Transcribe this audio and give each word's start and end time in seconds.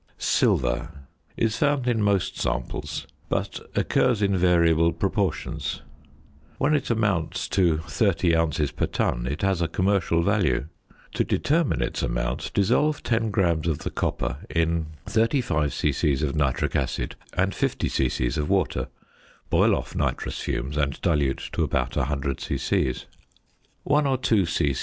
~Silver~ 0.17 1.05
is 1.37 1.57
found 1.57 1.87
in 1.87 2.01
most 2.01 2.35
samples, 2.35 3.05
but 3.29 3.59
occurs 3.75 4.23
in 4.23 4.35
variable 4.35 4.91
proportions; 4.91 5.83
when 6.57 6.73
it 6.73 6.89
amounts 6.89 7.47
to 7.47 7.77
30 7.77 8.35
ounces 8.35 8.71
per 8.71 8.87
ton 8.87 9.27
it 9.27 9.43
has 9.43 9.61
a 9.61 9.67
commercial 9.67 10.23
value. 10.23 10.67
To 11.13 11.23
determine 11.23 11.83
its 11.83 12.01
amount, 12.01 12.51
dissolve 12.55 13.03
10 13.03 13.29
grams 13.29 13.67
of 13.67 13.77
the 13.83 13.91
copper 13.91 14.37
in 14.49 14.87
35 15.05 15.71
c.c. 15.71 16.13
of 16.25 16.35
nitric 16.35 16.75
acid 16.75 17.15
and 17.37 17.53
50 17.53 17.87
c.c. 17.87 18.25
of 18.41 18.49
water, 18.49 18.87
boil 19.51 19.75
off 19.75 19.93
nitrous 19.95 20.39
fumes, 20.41 20.77
and 20.77 20.99
dilute 21.01 21.47
to 21.51 21.63
about 21.63 21.95
100 21.95 22.39
c.c. 22.41 22.95
One 23.83 24.07
or 24.07 24.17
two 24.17 24.47
c.c. 24.47 24.79